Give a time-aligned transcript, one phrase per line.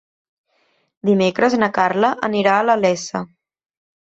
[1.09, 3.23] Dimecres na Carla anirà a la Iessa.